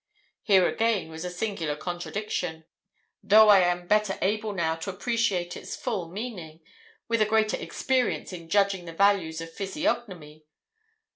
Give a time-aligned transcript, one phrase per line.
[0.41, 2.65] Here again was a singular contradiction,
[3.21, 6.61] though I am better able now to appreciate its full meaning,
[7.07, 10.47] with a greater experience in judging the values of physiognomy.